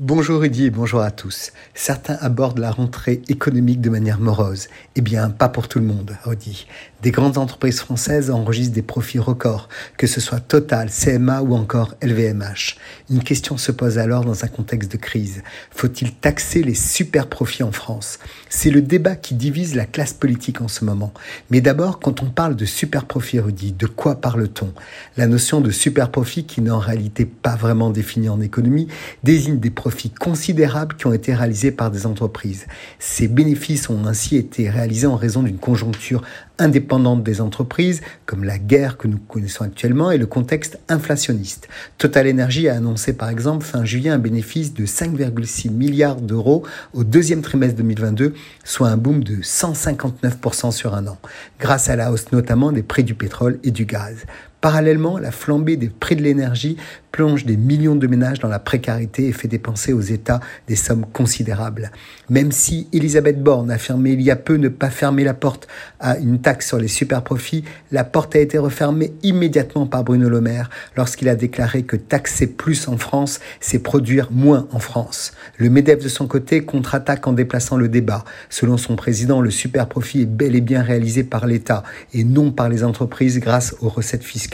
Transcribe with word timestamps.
Bonjour 0.00 0.40
Rudy 0.40 0.64
et 0.64 0.70
bonjour 0.70 1.02
à 1.02 1.12
tous. 1.12 1.52
Certains 1.72 2.16
abordent 2.20 2.58
la 2.58 2.72
rentrée 2.72 3.22
économique 3.28 3.80
de 3.80 3.90
manière 3.90 4.18
morose. 4.18 4.66
Eh 4.96 5.00
bien, 5.00 5.30
pas 5.30 5.48
pour 5.48 5.68
tout 5.68 5.78
le 5.78 5.84
monde, 5.84 6.16
Rudy. 6.24 6.66
Des 7.00 7.12
grandes 7.12 7.38
entreprises 7.38 7.78
françaises 7.78 8.28
enregistrent 8.28 8.74
des 8.74 8.82
profits 8.82 9.20
records, 9.20 9.68
que 9.96 10.08
ce 10.08 10.20
soit 10.20 10.40
Total, 10.40 10.90
CMA 10.90 11.42
ou 11.42 11.54
encore 11.54 11.94
LVMH. 12.02 12.76
Une 13.08 13.22
question 13.22 13.56
se 13.56 13.70
pose 13.70 13.98
alors 13.98 14.24
dans 14.24 14.44
un 14.44 14.48
contexte 14.48 14.90
de 14.90 14.96
crise. 14.96 15.44
Faut-il 15.70 16.12
taxer 16.12 16.64
les 16.64 16.74
super 16.74 17.28
profits 17.28 17.62
en 17.62 17.70
France? 17.70 18.18
C'est 18.48 18.70
le 18.70 18.82
débat 18.82 19.14
qui 19.14 19.36
divise 19.36 19.76
la 19.76 19.86
classe 19.86 20.12
politique 20.12 20.60
en 20.60 20.66
ce 20.66 20.84
moment. 20.84 21.14
Mais 21.50 21.60
d'abord, 21.60 22.00
quand 22.00 22.20
on 22.20 22.30
parle 22.30 22.56
de 22.56 22.64
super 22.64 23.04
profits, 23.04 23.38
Rudy, 23.38 23.70
de 23.70 23.86
quoi 23.86 24.20
parle-t-on? 24.20 24.72
La 25.16 25.28
notion 25.28 25.60
de 25.60 25.70
super 25.70 26.10
profit, 26.10 26.46
qui 26.46 26.62
n'est 26.62 26.70
en 26.70 26.80
réalité 26.80 27.26
pas 27.26 27.54
vraiment 27.54 27.90
définie 27.90 28.28
en 28.28 28.40
économie, 28.40 28.88
désigne 29.22 29.60
des 29.60 29.70
profits 29.70 29.83
considérables 30.18 30.96
qui 30.96 31.06
ont 31.06 31.12
été 31.12 31.34
réalisés 31.34 31.70
par 31.70 31.90
des 31.90 32.06
entreprises. 32.06 32.66
Ces 32.98 33.28
bénéfices 33.28 33.90
ont 33.90 34.06
ainsi 34.06 34.36
été 34.36 34.70
réalisés 34.70 35.06
en 35.06 35.16
raison 35.16 35.42
d'une 35.42 35.58
conjoncture 35.58 36.22
indépendante 36.58 37.22
des 37.24 37.40
entreprises, 37.40 38.00
comme 38.26 38.44
la 38.44 38.58
guerre 38.58 38.96
que 38.96 39.08
nous 39.08 39.18
connaissons 39.18 39.64
actuellement 39.64 40.10
et 40.10 40.18
le 40.18 40.26
contexte 40.26 40.78
inflationniste. 40.88 41.68
Total 41.98 42.28
Energy 42.30 42.68
a 42.68 42.76
annoncé 42.76 43.12
par 43.12 43.28
exemple 43.28 43.64
fin 43.64 43.84
juillet 43.84 44.10
un 44.10 44.18
bénéfice 44.18 44.72
de 44.72 44.86
5,6 44.86 45.70
milliards 45.70 46.20
d'euros 46.20 46.64
au 46.92 47.02
deuxième 47.02 47.42
trimestre 47.42 47.76
2022, 47.76 48.34
soit 48.64 48.88
un 48.88 48.96
boom 48.96 49.24
de 49.24 49.36
159% 49.36 50.70
sur 50.70 50.94
un 50.94 51.06
an, 51.06 51.18
grâce 51.58 51.88
à 51.88 51.96
la 51.96 52.12
hausse 52.12 52.30
notamment 52.32 52.72
des 52.72 52.82
prix 52.82 53.04
du 53.04 53.14
pétrole 53.14 53.58
et 53.64 53.70
du 53.70 53.84
gaz. 53.84 54.24
Parallèlement, 54.64 55.18
la 55.18 55.30
flambée 55.30 55.76
des 55.76 55.90
prix 55.90 56.16
de 56.16 56.22
l'énergie 56.22 56.78
plonge 57.12 57.44
des 57.44 57.58
millions 57.58 57.96
de 57.96 58.06
ménages 58.06 58.40
dans 58.40 58.48
la 58.48 58.58
précarité 58.58 59.28
et 59.28 59.32
fait 59.32 59.46
dépenser 59.46 59.92
aux 59.92 60.00
États 60.00 60.40
des 60.68 60.74
sommes 60.74 61.04
considérables. 61.12 61.92
Même 62.30 62.50
si 62.50 62.88
Elisabeth 62.94 63.42
Borne 63.42 63.70
affirmait 63.70 64.14
il 64.14 64.22
y 64.22 64.30
a 64.30 64.36
peu 64.36 64.54
ne 64.54 64.68
pas 64.68 64.88
fermer 64.88 65.22
la 65.22 65.34
porte 65.34 65.68
à 66.00 66.16
une 66.16 66.40
taxe 66.40 66.66
sur 66.66 66.78
les 66.78 66.88
superprofits, 66.88 67.62
la 67.92 68.04
porte 68.04 68.34
a 68.36 68.40
été 68.40 68.56
refermée 68.56 69.12
immédiatement 69.22 69.86
par 69.86 70.02
Bruno 70.02 70.30
Le 70.30 70.40
Maire 70.40 70.70
lorsqu'il 70.96 71.28
a 71.28 71.36
déclaré 71.36 71.82
que 71.82 71.96
taxer 71.96 72.46
plus 72.46 72.88
en 72.88 72.96
France, 72.96 73.40
c'est 73.60 73.80
produire 73.80 74.32
moins 74.32 74.66
en 74.72 74.78
France. 74.78 75.34
Le 75.58 75.68
MEDEF 75.68 76.02
de 76.02 76.08
son 76.08 76.26
côté 76.26 76.64
contre-attaque 76.64 77.26
en 77.26 77.34
déplaçant 77.34 77.76
le 77.76 77.90
débat. 77.90 78.24
Selon 78.48 78.78
son 78.78 78.96
président, 78.96 79.42
le 79.42 79.50
superprofit 79.50 80.22
est 80.22 80.26
bel 80.26 80.56
et 80.56 80.62
bien 80.62 80.82
réalisé 80.82 81.22
par 81.22 81.46
l'État 81.46 81.84
et 82.14 82.24
non 82.24 82.50
par 82.50 82.70
les 82.70 82.82
entreprises 82.82 83.38
grâce 83.40 83.76
aux 83.82 83.90
recettes 83.90 84.24
fiscales. 84.24 84.53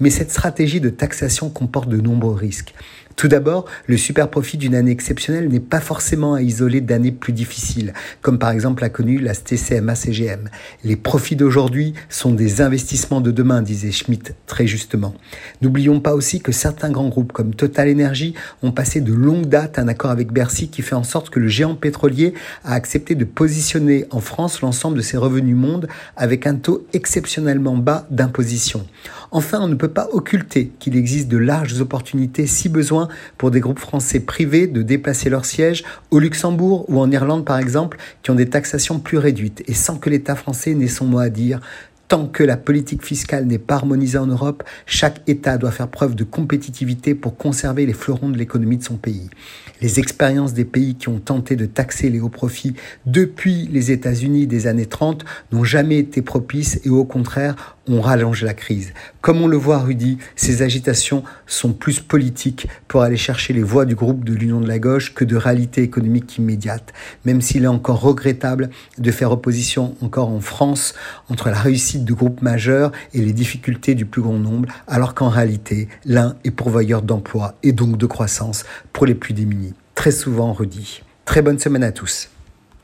Mais 0.00 0.10
cette 0.10 0.30
stratégie 0.30 0.80
de 0.80 0.90
taxation 0.90 1.50
comporte 1.50 1.88
de 1.88 2.00
nombreux 2.00 2.34
risques. 2.34 2.74
Tout 3.16 3.28
d'abord, 3.28 3.66
le 3.86 3.96
super 3.96 4.28
profit 4.28 4.56
d'une 4.56 4.74
année 4.74 4.90
exceptionnelle 4.90 5.48
n'est 5.48 5.60
pas 5.60 5.80
forcément 5.80 6.34
à 6.34 6.42
isoler 6.42 6.80
d'années 6.80 7.12
plus 7.12 7.32
difficiles, 7.32 7.92
comme 8.20 8.38
par 8.38 8.50
exemple 8.50 8.84
a 8.84 8.88
connu 8.88 9.18
la 9.18 9.34
TCMA-CGM. 9.34 10.48
Les 10.84 10.96
profits 10.96 11.36
d'aujourd'hui 11.36 11.94
sont 12.08 12.32
des 12.32 12.60
investissements 12.60 13.20
de 13.20 13.30
demain, 13.30 13.62
disait 13.62 13.92
Schmitt 13.92 14.34
très 14.46 14.66
justement. 14.66 15.14
N'oublions 15.60 16.00
pas 16.00 16.14
aussi 16.14 16.40
que 16.40 16.52
certains 16.52 16.90
grands 16.90 17.08
groupes 17.08 17.32
comme 17.32 17.54
Total 17.54 17.90
Energy 17.90 18.34
ont 18.62 18.72
passé 18.72 19.00
de 19.00 19.12
longue 19.12 19.46
date 19.46 19.78
un 19.78 19.88
accord 19.88 20.10
avec 20.10 20.32
Bercy 20.32 20.68
qui 20.68 20.82
fait 20.82 20.94
en 20.94 21.04
sorte 21.04 21.30
que 21.30 21.40
le 21.40 21.48
géant 21.48 21.74
pétrolier 21.74 22.34
a 22.64 22.74
accepté 22.74 23.14
de 23.14 23.24
positionner 23.24 24.06
en 24.10 24.20
France 24.20 24.60
l'ensemble 24.60 24.96
de 24.96 25.02
ses 25.02 25.16
revenus 25.16 25.56
mondes 25.56 25.88
avec 26.16 26.46
un 26.46 26.54
taux 26.54 26.86
exceptionnellement 26.92 27.76
bas 27.76 28.06
d'imposition. 28.10 28.86
Enfin, 29.30 29.60
on 29.62 29.68
ne 29.68 29.74
peut 29.74 29.88
pas 29.88 30.08
occulter 30.12 30.72
qu'il 30.78 30.96
existe 30.96 31.28
de 31.28 31.38
larges 31.38 31.80
opportunités 31.80 32.46
si 32.46 32.68
besoin 32.68 33.01
pour 33.38 33.50
des 33.50 33.60
groupes 33.60 33.78
français 33.78 34.20
privés 34.20 34.66
de 34.66 34.82
déplacer 34.82 35.30
leur 35.30 35.44
siège 35.44 35.84
au 36.10 36.18
Luxembourg 36.18 36.84
ou 36.88 37.00
en 37.00 37.10
Irlande 37.10 37.44
par 37.44 37.58
exemple, 37.58 37.98
qui 38.22 38.30
ont 38.30 38.34
des 38.34 38.48
taxations 38.48 38.98
plus 38.98 39.18
réduites. 39.18 39.62
Et 39.66 39.74
sans 39.74 39.96
que 39.96 40.10
l'État 40.10 40.36
français 40.36 40.74
n'ait 40.74 40.88
son 40.88 41.06
mot 41.06 41.18
à 41.18 41.28
dire 41.28 41.60
Tant 42.12 42.26
que 42.26 42.42
la 42.42 42.58
politique 42.58 43.02
fiscale 43.02 43.46
n'est 43.46 43.56
pas 43.56 43.76
harmonisée 43.76 44.18
en 44.18 44.26
Europe, 44.26 44.64
chaque 44.84 45.22
État 45.26 45.56
doit 45.56 45.70
faire 45.70 45.88
preuve 45.88 46.14
de 46.14 46.24
compétitivité 46.24 47.14
pour 47.14 47.38
conserver 47.38 47.86
les 47.86 47.94
fleurons 47.94 48.28
de 48.28 48.36
l'économie 48.36 48.76
de 48.76 48.84
son 48.84 48.96
pays. 48.96 49.30
Les 49.80 49.98
expériences 49.98 50.52
des 50.52 50.66
pays 50.66 50.94
qui 50.96 51.08
ont 51.08 51.20
tenté 51.20 51.56
de 51.56 51.64
taxer 51.64 52.10
les 52.10 52.20
hauts 52.20 52.28
profits 52.28 52.74
depuis 53.06 53.66
les 53.72 53.92
États-Unis 53.92 54.46
des 54.46 54.66
années 54.66 54.84
30 54.84 55.24
n'ont 55.52 55.64
jamais 55.64 55.96
été 55.96 56.20
propices 56.20 56.80
et 56.84 56.90
au 56.90 57.06
contraire 57.06 57.78
ont 57.88 58.00
rallongé 58.00 58.46
la 58.46 58.54
crise. 58.54 58.92
Comme 59.20 59.40
on 59.40 59.48
le 59.48 59.56
voit, 59.56 59.78
Rudy, 59.78 60.18
ces 60.36 60.62
agitations 60.62 61.24
sont 61.46 61.72
plus 61.72 62.00
politiques 62.00 62.68
pour 62.86 63.02
aller 63.02 63.16
chercher 63.16 63.52
les 63.52 63.62
voix 63.62 63.84
du 63.84 63.94
groupe 63.94 64.24
de 64.24 64.34
l'Union 64.34 64.60
de 64.60 64.68
la 64.68 64.78
gauche 64.78 65.14
que 65.14 65.24
de 65.24 65.36
réalité 65.36 65.82
économique 65.82 66.38
immédiate, 66.38 66.92
même 67.24 67.40
s'il 67.40 67.64
est 67.64 67.68
encore 67.68 68.00
regrettable 68.00 68.70
de 68.98 69.10
faire 69.10 69.32
opposition 69.32 69.96
encore 70.00 70.28
en 70.28 70.40
France 70.40 70.94
entre 71.28 71.48
la 71.48 71.58
réussite 71.58 72.01
de 72.04 72.12
groupes 72.12 72.42
majeurs 72.42 72.92
et 73.14 73.20
les 73.20 73.32
difficultés 73.32 73.94
du 73.94 74.06
plus 74.06 74.22
grand 74.22 74.38
nombre, 74.38 74.68
alors 74.86 75.14
qu'en 75.14 75.28
réalité, 75.28 75.88
l'un 76.04 76.36
est 76.44 76.50
pourvoyeur 76.50 77.02
d'emplois 77.02 77.54
et 77.62 77.72
donc 77.72 77.96
de 77.96 78.06
croissance 78.06 78.64
pour 78.92 79.06
les 79.06 79.14
plus 79.14 79.34
démunis. 79.34 79.74
Très 79.94 80.10
souvent 80.10 80.52
redit. 80.52 81.02
Très 81.24 81.42
bonne 81.42 81.58
semaine 81.58 81.84
à 81.84 81.92
tous. 81.92 82.28